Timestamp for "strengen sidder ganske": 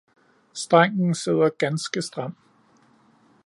0.53-2.01